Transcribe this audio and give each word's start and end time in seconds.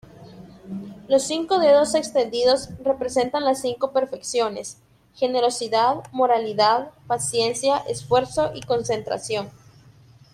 Los 1.07 1.21
cinco 1.27 1.59
dedos 1.59 1.93
extendidos 1.93 2.69
representan 2.83 3.45
las 3.45 3.61
cinco 3.61 3.91
perfecciones: 3.91 4.77
generosidad, 5.13 5.97
moralidad, 6.11 6.89
paciencia, 7.05 7.77
esfuerzo 7.87 8.49
y 8.55 8.61
concentración. 8.63 9.51